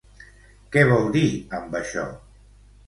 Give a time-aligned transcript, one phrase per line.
[0.75, 1.27] Què vol dir,
[1.61, 2.09] amb això?